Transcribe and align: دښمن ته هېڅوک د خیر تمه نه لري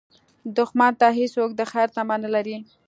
دښمن 0.57 0.91
ته 0.99 1.07
هېڅوک 1.19 1.51
د 1.55 1.61
خیر 1.71 1.87
تمه 1.95 2.15
نه 2.23 2.29
لري 2.35 2.55